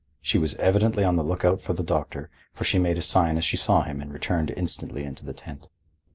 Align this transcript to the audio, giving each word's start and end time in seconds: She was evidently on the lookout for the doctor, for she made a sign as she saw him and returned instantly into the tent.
She 0.19 0.39
was 0.39 0.55
evidently 0.55 1.03
on 1.03 1.15
the 1.15 1.23
lookout 1.23 1.61
for 1.61 1.73
the 1.73 1.83
doctor, 1.83 2.31
for 2.53 2.63
she 2.63 2.79
made 2.79 2.97
a 2.97 3.03
sign 3.03 3.37
as 3.37 3.45
she 3.45 3.55
saw 3.55 3.83
him 3.83 4.01
and 4.01 4.11
returned 4.11 4.49
instantly 4.57 5.03
into 5.03 5.23
the 5.23 5.31
tent. 5.33 5.69